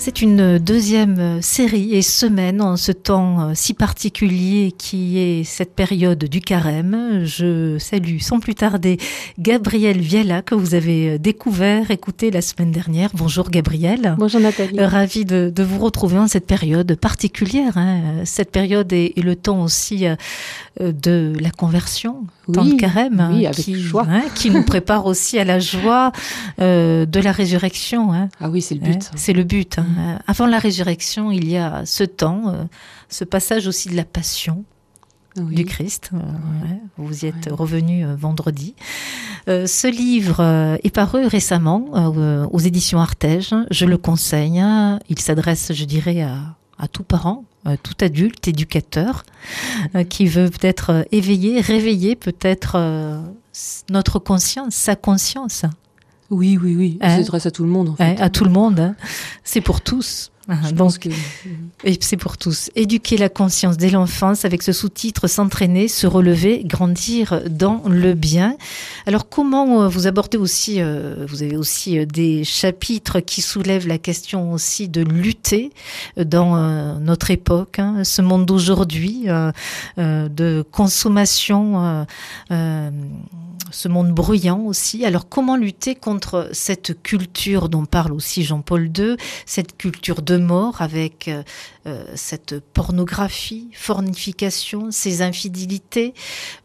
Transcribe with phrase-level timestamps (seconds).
[0.00, 6.24] C'est une deuxième série et semaine en ce temps si particulier qui est cette période
[6.24, 7.24] du carême.
[7.24, 8.96] Je salue sans plus tarder
[9.40, 13.10] Gabriel Viella que vous avez découvert, écouté la semaine dernière.
[13.12, 14.14] Bonjour Gabriel.
[14.18, 14.80] Bonjour Nathalie.
[14.80, 17.76] Ravi de, de vous retrouver en cette période particulière.
[17.76, 18.24] Hein.
[18.24, 20.14] Cette période est, est, le temps aussi euh,
[20.80, 24.06] de la conversion, oui, temps de carême, oui, avec qui, joie.
[24.08, 26.12] Hein, qui nous prépare aussi à la joie
[26.60, 28.12] euh, de la résurrection.
[28.12, 28.28] Hein.
[28.40, 29.10] Ah oui, c'est le but.
[29.14, 29.78] C'est le but.
[29.78, 30.18] Hein.
[30.26, 32.64] Avant la résurrection, il y a ce temps, euh,
[33.08, 34.64] ce passage aussi de la passion.
[35.36, 35.54] Oui.
[35.54, 36.10] du Christ.
[36.12, 36.80] Euh, ouais.
[36.96, 37.52] Vous y êtes ouais.
[37.52, 38.74] revenu euh, vendredi.
[39.48, 41.84] Euh, ce livre est paru récemment
[42.52, 43.54] aux éditions Artege.
[43.70, 44.62] Je le conseille.
[45.08, 47.44] Il s'adresse, je dirais, à, à tout parent,
[47.76, 49.24] tout adulte, éducateur,
[50.08, 52.76] qui veut peut-être éveiller, réveiller peut-être
[53.90, 55.64] notre conscience, sa conscience.
[56.30, 56.98] Oui, oui, oui.
[57.00, 57.16] Hein?
[57.16, 57.90] Ça s'adresse à tout le monde.
[57.90, 58.04] En fait.
[58.04, 58.78] hein, à tout le monde.
[58.80, 58.94] Hein.
[59.44, 60.30] C'est pour tous.
[60.76, 61.10] Pense que...
[61.84, 62.70] Et c'est pour tous.
[62.74, 68.56] Éduquer la conscience dès l'enfance avec ce sous-titre s'entraîner, se relever, grandir dans le bien.
[69.06, 74.52] Alors comment vous abordez aussi, euh, vous avez aussi des chapitres qui soulèvent la question
[74.52, 75.70] aussi de lutter
[76.16, 79.52] dans euh, notre époque, hein, ce monde d'aujourd'hui, euh,
[79.96, 82.06] de consommation,
[83.70, 85.04] ce monde bruyant aussi.
[85.04, 90.82] Alors comment lutter contre cette culture dont parle aussi Jean-Paul II, cette culture de mort
[90.82, 96.14] avec euh, cette pornographie, fornification, ces infidélités,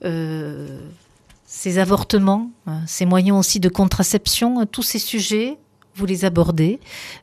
[0.06, 0.80] euh,
[1.46, 5.58] ces avortements, hein, ces moyens aussi de contraception, hein, tous ces sujets
[5.96, 6.80] vous les abordez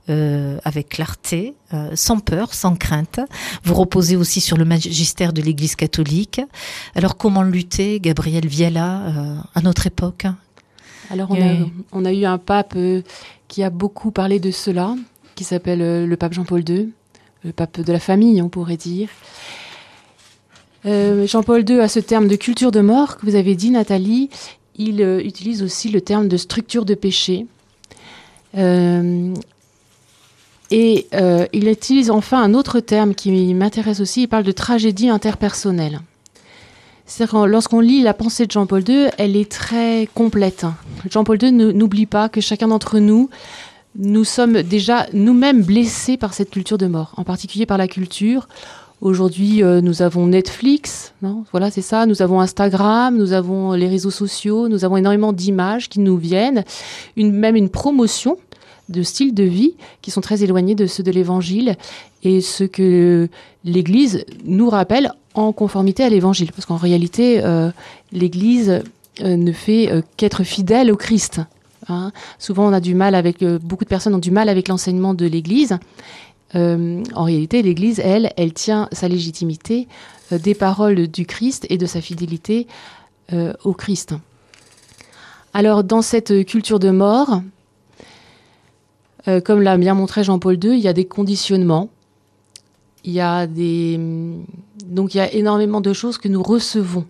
[0.09, 3.20] euh, avec clarté, euh, sans peur, sans crainte.
[3.64, 6.41] Vous reposez aussi sur le magistère de l'Église catholique.
[6.95, 10.27] Alors comment lutter, Gabriel Viella, euh, à notre époque?
[11.11, 13.03] Alors on, a, on, a, eu un pape euh,
[13.48, 14.95] qui a beaucoup parlé de cela,
[15.40, 16.90] qui s'appelle euh, le pape Jean-Paul II,
[17.45, 19.08] le pape de la famille, on pourrait dire.
[20.84, 24.29] Euh, Jean-Paul II a ce terme de culture de mort que vous avez dit, Nathalie.
[24.77, 27.46] Il utilise aussi le terme de structure de péché.
[28.58, 29.33] Euh,
[30.70, 35.08] et euh, il utilise enfin un autre terme qui m'intéresse aussi, il parle de tragédie
[35.08, 36.02] interpersonnelle.
[37.06, 40.67] C'est-à-dire lorsqu'on lit la pensée de Jean-Paul II, elle est très complète.
[41.08, 43.30] Jean-Paul II n'oublie pas que chacun d'entre nous,
[43.96, 48.48] nous sommes déjà nous-mêmes blessés par cette culture de mort, en particulier par la culture.
[49.01, 51.45] Aujourd'hui, euh, nous avons Netflix, non?
[51.52, 52.05] Voilà, c'est ça.
[52.05, 56.64] Nous avons Instagram, nous avons les réseaux sociaux, nous avons énormément d'images qui nous viennent,
[57.17, 58.36] même une promotion
[58.90, 61.77] de styles de vie qui sont très éloignés de ceux de l'Évangile
[62.24, 63.29] et ce que
[63.64, 67.70] l'Église nous rappelle en conformité à l'Évangile, parce qu'en réalité, euh,
[68.12, 68.83] l'Église
[69.23, 71.40] euh, ne fait qu'être fidèle au Christ.
[71.90, 72.12] Hein.
[72.39, 75.14] Souvent, on a du mal avec euh, beaucoup de personnes ont du mal avec l'enseignement
[75.14, 75.78] de l'Église.
[76.55, 79.89] Euh, en réalité, l'Église, elle, elle tient sa légitimité
[80.33, 82.67] euh, des paroles du Christ et de sa fidélité
[83.62, 84.17] au Christ.
[85.55, 87.42] Alors, dans cette culture de mort,
[89.45, 91.90] comme l'a bien montré Jean-Paul II, il y a des conditionnements.
[93.05, 97.06] Il y a donc il y a énormément de choses que nous recevons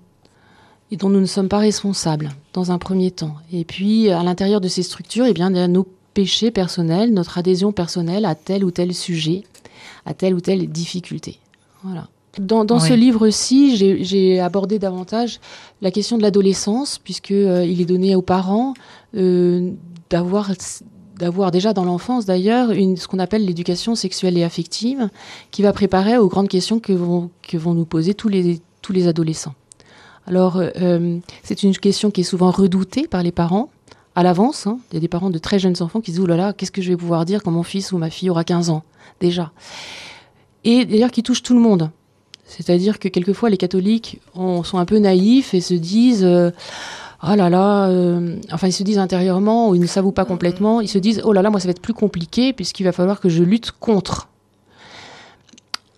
[0.90, 3.34] et dont nous ne sommes pas responsables dans un premier temps.
[3.52, 7.12] Et puis à l'intérieur de ces structures, eh bien, il y a nos péché personnel,
[7.12, 9.44] notre adhésion personnelle à tel ou tel sujet,
[10.06, 11.38] à telle ou telle difficulté.
[11.84, 12.08] Voilà.
[12.38, 12.88] Dans, dans oui.
[12.88, 15.40] ce livre-ci, j'ai abordé davantage
[15.82, 18.74] la question de l'adolescence, puisque euh, il est donné aux parents
[19.16, 19.72] euh,
[20.10, 20.52] d'avoir
[21.18, 25.10] d'avoir déjà dans l'enfance d'ailleurs ce qu'on appelle l'éducation sexuelle et affective,
[25.50, 28.94] qui va préparer aux grandes questions que vont, que vont nous poser tous les, tous
[28.94, 29.54] les adolescents.
[30.26, 33.70] Alors, euh, c'est une question qui est souvent redoutée par les parents,
[34.14, 34.66] à l'avance.
[34.66, 34.78] Hein.
[34.91, 36.70] Il y a des parents de très jeunes enfants qui disent, oh là là, qu'est-ce
[36.70, 38.82] que je vais pouvoir dire quand mon fils ou ma fille aura 15 ans,
[39.20, 39.53] déjà.
[40.64, 41.90] Et d'ailleurs, qui touche tout le monde.
[42.44, 46.50] C'est-à-dire que quelquefois, les catholiques ont, sont un peu naïfs et se disent, euh,
[47.22, 50.81] oh là là, euh, enfin, ils se disent intérieurement, ou ils ne s'avouent pas complètement,
[50.81, 53.20] ils se disent, oh là là, moi, ça va être plus compliqué puisqu'il va falloir
[53.20, 54.28] que je lutte contre.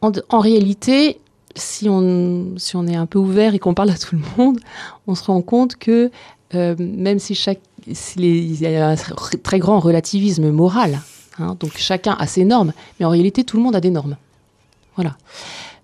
[0.03, 1.21] En réalité,
[1.55, 4.59] si on, si on est un peu ouvert et qu'on parle à tout le monde,
[5.07, 6.11] on se rend compte que
[6.55, 7.61] euh, même si chaque
[8.17, 8.95] il y a un
[9.43, 11.01] très grand relativisme moral.
[11.39, 14.17] Hein, donc chacun a ses normes, mais en réalité tout le monde a des normes.
[14.95, 15.17] Voilà.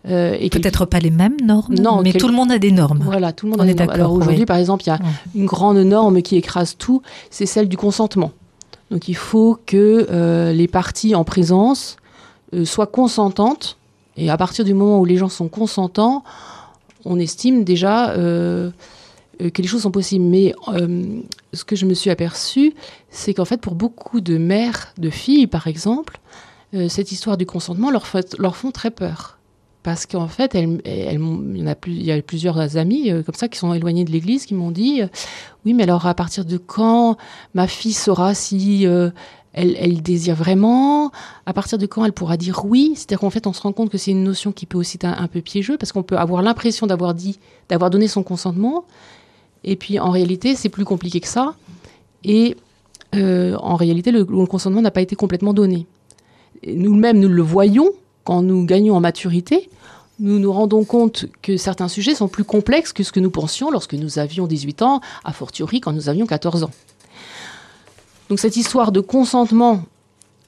[0.09, 2.21] Euh, et peut-être pas les mêmes normes, non, mais quel...
[2.21, 3.01] tout le monde a des normes.
[3.03, 3.91] Voilà, tout le monde On a des normes.
[3.91, 4.47] Alors aujourd'hui, oui.
[4.47, 5.01] par exemple, il y a
[5.35, 8.31] une grande norme qui écrase tout, c'est celle du consentement.
[8.93, 11.97] Donc il faut que euh, les parties en présence
[12.65, 13.78] soient consentantes,
[14.19, 16.25] et à partir du moment où les gens sont consentants,
[17.05, 18.71] on estime déjà euh,
[19.41, 20.25] euh, que les choses sont possibles.
[20.25, 21.21] Mais euh,
[21.53, 22.75] ce que je me suis aperçue,
[23.11, 26.19] c'est qu'en fait, pour beaucoup de mères, de filles, par exemple,
[26.89, 29.39] cette histoire du consentement leur, fait- leur font très peur.
[29.85, 33.59] Parce qu'en fait, elles, il, y a il y a plusieurs amis comme ça qui
[33.59, 35.01] sont éloignés de l'Église qui m'ont dit
[35.65, 37.17] Oui, mais alors à partir de quand
[37.55, 38.87] ma fille saura si
[39.53, 41.11] elle, désire vraiment
[41.47, 42.93] À partir de quand elle pourra dire oui?
[42.95, 45.07] C'est-à-dire qu'en fait, on se rend compte que c'est une notion qui peut aussi être
[45.07, 48.85] un, peu piégeux parce qu'on peut avoir l'impression d'avoir dit, d'avoir donné son consentement.
[49.65, 51.55] Et puis en réalité, c'est plus compliqué que ça.
[52.25, 52.57] Et
[53.15, 55.87] euh, en réalité, le, le consentement n'a pas été complètement donné.
[56.67, 57.91] Nous-mêmes, nous le voyons
[58.25, 59.71] quand nous gagnons en maturité.
[60.21, 63.71] Nous nous rendons compte que certains sujets sont plus complexes que ce que nous pensions
[63.71, 66.71] lorsque nous avions 18 ans, a fortiori quand nous avions 14 ans.
[68.29, 69.85] Donc cette histoire de consentement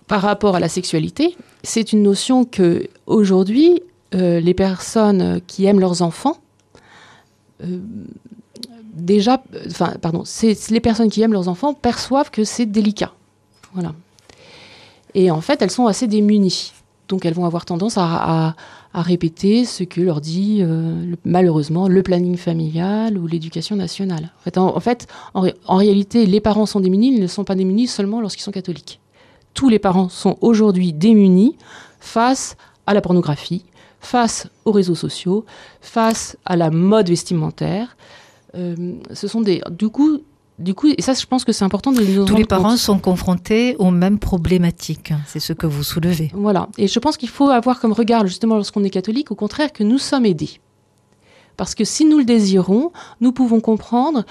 [0.07, 3.83] par rapport à la sexualité, c'est une notion que aujourd'hui
[4.15, 6.39] euh, les personnes qui aiment leurs enfants
[7.63, 7.79] euh,
[8.93, 9.43] déjà,
[10.01, 10.25] pardon,
[10.71, 13.13] les personnes qui aiment leurs enfants perçoivent que c'est délicat.
[13.75, 13.95] Voilà.
[15.15, 16.73] Et en fait, elles sont assez démunies.
[17.11, 18.55] Donc, elles vont avoir tendance à,
[18.95, 24.33] répéter ce que leur dit, euh, malheureusement, le planning familial ou l'éducation nationale.
[24.57, 28.43] En fait, en réalité, les parents sont démunis, ils ne sont pas démunis seulement lorsqu'ils
[28.43, 29.01] sont catholiques.
[29.55, 31.57] Tous les parents sont aujourd'hui démunis
[31.99, 33.65] face à la pornographie,
[34.01, 35.45] face aux réseaux sociaux,
[35.81, 37.97] face à la mode vestimentaire.
[38.55, 39.61] Euh, ce sont des.
[39.71, 40.21] Du coup,
[40.61, 42.79] du coup, et ça, je pense que c'est important de nous Tous les parents compte.
[42.79, 45.13] sont confrontés aux mêmes problématiques.
[45.27, 46.31] C'est ce que vous soulevez.
[46.35, 46.69] Voilà.
[46.77, 49.83] Et je pense qu'il faut avoir comme regard, justement, lorsqu'on est catholique, au contraire, que
[49.83, 50.61] nous sommes aidés.
[51.57, 54.25] Parce que si nous le désirons, nous pouvons comprendre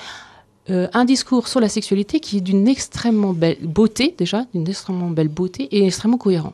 [0.69, 5.09] euh, un discours sur la sexualité qui est d'une extrêmement belle beauté, déjà, d'une extrêmement
[5.09, 6.53] belle beauté et extrêmement cohérent.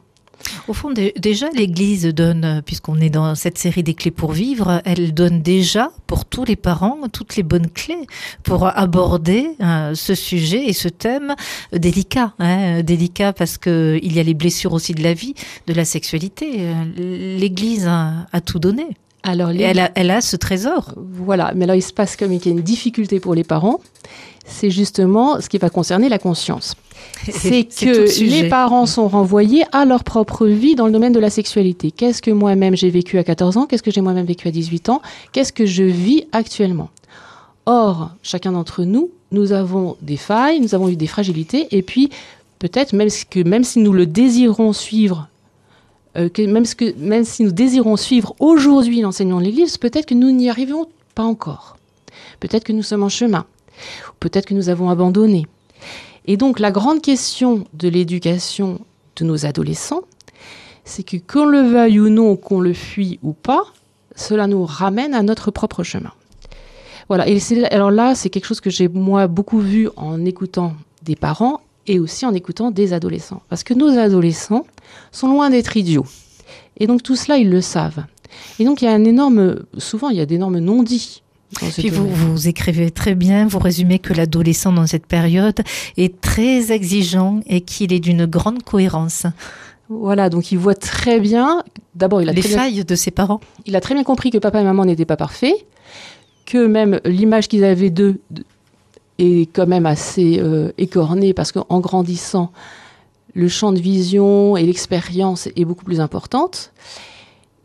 [0.68, 4.82] Au fond, dé- déjà, l'Église donne, puisqu'on est dans cette série des clés pour vivre,
[4.86, 8.08] elle donne déjà pour tous les parents toutes les bonnes clés
[8.44, 11.36] pour aborder euh, ce sujet et ce thème
[11.72, 15.36] délicat, hein, délicat parce que il y a les blessures aussi de la vie,
[15.68, 16.48] de la sexualité.
[16.60, 18.88] Euh, L'Église a tout donné.
[19.28, 20.94] Alors, les- elle a, elle a ce trésor.
[20.96, 23.80] Voilà, mais là, il se passe comme il y a une difficulté pour les parents,
[24.46, 26.76] c'est justement ce qui va concerner la conscience.
[27.32, 27.50] C'est
[27.86, 31.30] le que les parents sont renvoyés à leur propre vie dans le domaine de la
[31.30, 31.92] sexualité.
[31.92, 33.66] Qu'est-ce que moi-même j'ai vécu à 14 ans?
[33.66, 35.02] Qu'est-ce que j'ai moi-même vécu à 18 ans?
[35.32, 36.90] Qu'est-ce que je vis actuellement?
[37.66, 42.10] Or, chacun d'entre nous, nous avons des failles, nous avons eu des fragilités, et puis
[42.60, 45.28] peut-être même que même si nous le désirons suivre,
[46.18, 50.50] euh, que même, si nous désirons suivre aujourd'hui l'enseignement de l'Église, peut-être que nous n'y
[50.50, 51.78] arrivons pas encore.
[52.40, 53.46] Peut-être que nous sommes en chemin.
[54.20, 55.48] Peut-être que nous avons abandonné.
[56.26, 58.80] Et donc la grande question de l'éducation
[59.18, 60.04] de nos adolescents,
[60.84, 63.64] c'est que qu'on le veuille ou non, qu'on le fuit ou pas,
[64.16, 66.12] cela nous ramène à notre propre chemin.
[67.08, 67.28] Voilà.
[67.28, 67.40] Et
[67.72, 70.74] alors là, c'est quelque chose que j'ai moi beaucoup vu en écoutant
[71.04, 73.42] des parents et aussi en écoutant des adolescents.
[73.50, 74.66] Parce que nos adolescents
[75.12, 76.06] sont loin d'être idiots.
[76.78, 78.04] Et donc tout cela, ils le savent.
[78.60, 81.22] Et donc il y a un énorme, souvent il y a d'énormes non-dits.
[81.78, 85.62] Puis vous, vous écrivez très bien, vous résumez que l'adolescent dans cette période
[85.96, 89.26] est très exigeant et qu'il est d'une grande cohérence.
[89.88, 91.64] Voilà, donc il voit très bien.
[91.94, 93.40] D'abord, il a Les très bien failles de ses parents.
[93.66, 95.54] il a très bien compris que papa et maman n'étaient pas parfaits,
[96.46, 98.44] que même l'image qu'ils avaient d'eux de-
[99.18, 102.52] est quand même assez euh, écornée parce qu'en grandissant,
[103.34, 106.72] le champ de vision et l'expérience est beaucoup plus importante.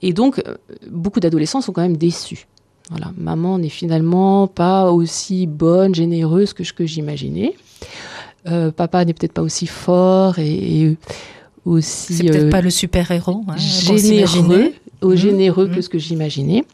[0.03, 0.57] Et donc, euh,
[0.91, 2.47] beaucoup d'adolescents sont quand même déçus.
[2.91, 7.55] Voilà, maman n'est finalement pas aussi bonne, généreuse que ce que j'imaginais.
[8.49, 10.97] Euh, papa n'est peut-être pas aussi fort et, et
[11.65, 13.43] aussi C'est peut-être euh, pas le super-héros.
[13.47, 14.73] hein, qu'on généreux,
[15.15, 15.75] généreux mhm.
[15.77, 16.65] que ce que j'imaginais.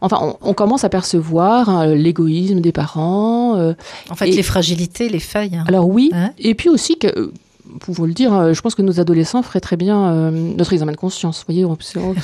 [0.00, 3.56] Enfin, on, on commence à percevoir hein, l'égoïsme des parents.
[3.56, 3.74] euh,
[4.10, 5.56] En fait, Et- les fragilités, les failles.
[5.56, 5.64] hein.
[5.68, 7.32] alors oui, et puis aussi que, euh,
[7.80, 10.92] pouvons le dire, euh, je pense que nos adolescents feraient très bien euh, notre examen
[10.92, 11.38] de conscience.
[11.40, 11.76] Vous voyez, on,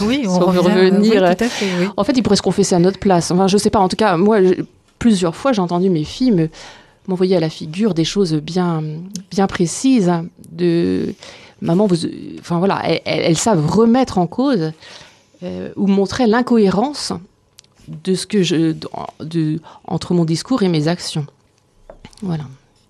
[0.07, 1.00] oui, on, revient, revenir.
[1.00, 1.87] oui, tout à fait, oui.
[1.97, 3.31] En fait, ils pourraient se confesser à notre place.
[3.31, 3.78] Enfin, je sais pas.
[3.81, 4.62] En tout cas, moi, je-
[4.99, 6.49] plusieurs fois, j'ai entendu mes filles me-
[7.09, 8.83] m'envoyer à la figure des choses bien,
[9.33, 10.09] bien précises.
[10.09, 11.12] hein, de
[11.61, 11.97] maman, vous,
[12.40, 14.71] enfin voilà, elles, elles- elles savent remettre en cause
[15.42, 17.12] euh, ou montrer l'incohérence
[17.88, 18.88] de ce que je, de,
[19.20, 21.26] de- entre mon discours et mes actions.
[22.22, 22.44] Voilà.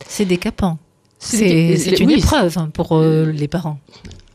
[0.07, 0.79] C'est décapant.
[1.19, 3.79] C'est une oui, épreuve hein, pour euh, les parents.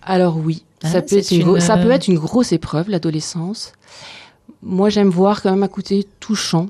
[0.01, 3.73] Alors oui, Hein, ça, peut être une, ça euh, peut être une grosse épreuve, l'adolescence.
[4.61, 6.67] Moi, j'aime voir quand même un côté touchant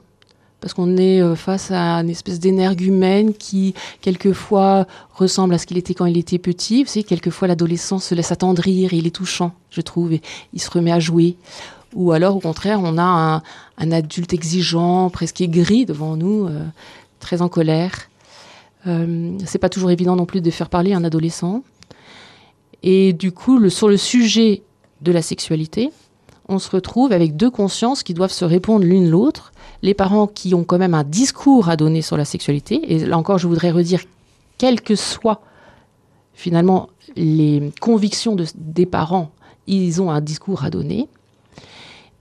[0.60, 5.78] parce qu'on est euh, face à une espèce d'énergumène qui, quelquefois, ressemble à ce qu'il
[5.78, 6.84] était quand il était petit.
[6.84, 10.22] Vous savez, quelquefois, l'adolescent se laisse attendrir et il est touchant, je trouve, et
[10.54, 11.38] il se remet à jouer.
[11.94, 13.42] Ou alors, au contraire, on a
[13.78, 16.64] un, adulte exigeant, presque aigri devant nous, euh,
[17.20, 18.10] très en colère.
[18.88, 21.64] Euh, c'est pas toujours évident non plus de faire parler un adolescent.
[22.84, 24.64] Et du coup, sur le sujet
[25.02, 25.92] de la sexualité,
[26.48, 29.52] on se retrouve avec deux consciences qui doivent se répondre l'une l'autre.
[29.82, 32.94] Les parents qui ont quand même un discours à donner sur la sexualité.
[32.94, 34.02] Et là encore, je voudrais redire,
[34.58, 35.42] quelles que soient
[36.34, 39.32] finalement les convictions des parents,
[39.66, 41.08] ils ont un discours à donner.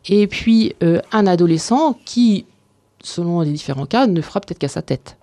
[0.07, 2.47] Et puis euh, un adolescent qui,
[3.03, 5.17] selon les différents cas, ne fera peut-être qu'à sa tête.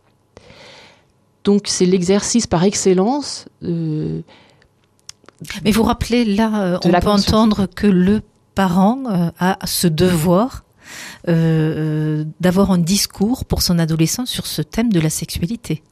[1.43, 3.45] Donc c'est l'exercice par excellence.
[3.63, 4.21] Euh,
[5.63, 8.21] Mais vous rappelez là, euh, on peut entendre que le
[8.55, 10.63] parent a ce devoir
[11.27, 15.83] d'avoir un discours pour son adolescent sur ce thème de la sexualité,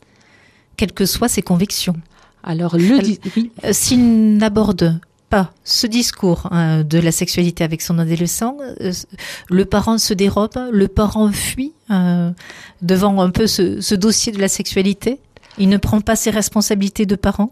[0.77, 1.95] quelles que soient ses convictions.
[2.43, 2.99] Alors le
[3.71, 4.99] s'il n'aborde
[5.31, 8.57] pas ce discours hein, de la sexualité avec son adolescent,
[9.49, 11.73] le parent se dérobe, le parent fuit
[12.81, 15.19] devant un peu ce, dossier de la sexualité.
[15.57, 17.51] Il ne prend pas ses responsabilités de parent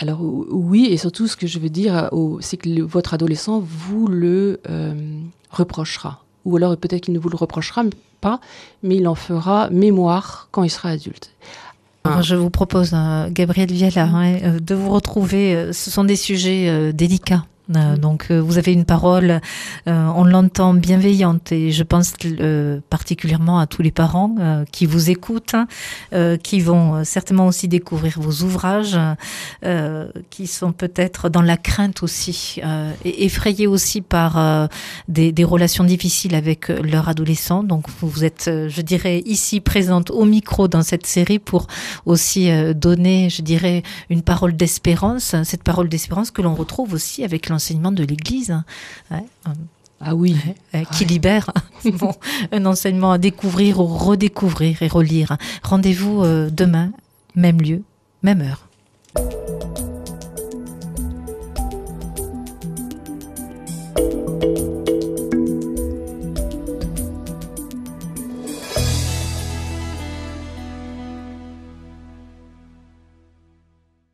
[0.00, 2.08] alors oui, et surtout ce que je veux dire,
[2.38, 4.94] c'est que votre adolescent vous le euh,
[5.50, 6.24] reprochera.
[6.44, 7.82] Ou alors peut-être qu'il ne vous le reprochera
[8.20, 8.40] pas,
[8.82, 11.30] mais il en fera mémoire quand il sera adulte.
[12.22, 15.72] je vous propose, euh, Gabriel Viala, hein, euh, de vous retrouver.
[15.72, 17.44] Ce sont des sujets délicats.
[17.76, 19.40] Euh, donc euh, vous avez une parole,
[19.86, 22.14] euh, on l'entend bienveillante et je pense
[22.88, 25.54] particulièrement à tous les parents qui vous écoutent,
[26.42, 28.98] qui vont certainement aussi découvrir vos ouvrages,
[30.30, 32.60] qui sont peut-être dans la crainte aussi,
[33.04, 34.68] et effrayés aussi par
[35.08, 37.62] des, des, relations difficiles avec leur adolescent.
[37.62, 41.66] Donc vous êtes, je dirais, ici présente au micro dans cette série pour
[42.06, 47.48] aussi donner, je dirais, une parole d'espérance, cette parole d'espérance que l'on retrouve aussi avec
[47.58, 48.50] enseignement de l'Église.
[48.50, 49.24] Hein.
[50.00, 50.36] ah oui.
[50.92, 51.50] qui libère.
[51.84, 52.14] bon,
[52.52, 55.36] un enseignement à découvrir ou redécouvrir et relire.
[55.64, 56.92] Rendez-vous euh, demain,
[57.34, 57.82] même lieu,
[58.22, 58.68] même heure.